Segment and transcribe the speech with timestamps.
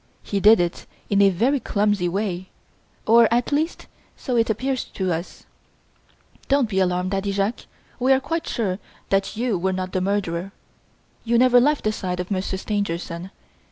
[0.23, 2.49] He did it in a very clumsy way
[3.05, 3.85] or, at least,
[4.17, 5.45] so it appears to us.
[6.47, 7.67] Don't be alarmed, Daddy Jacques;
[7.99, 8.79] we are quite sure
[9.09, 10.53] that you were not the murderer;
[11.23, 13.29] you never left the side of Monsieur Stangerson.